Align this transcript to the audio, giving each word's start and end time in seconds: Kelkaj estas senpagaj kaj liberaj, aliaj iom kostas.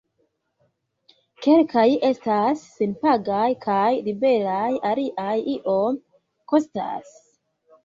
Kelkaj 1.45 1.83
estas 2.09 2.63
senpagaj 2.79 3.45
kaj 3.67 3.85
liberaj, 4.09 4.73
aliaj 4.95 5.39
iom 5.55 6.03
kostas. 6.57 7.17